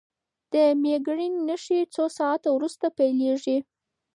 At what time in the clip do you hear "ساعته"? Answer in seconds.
2.17-2.47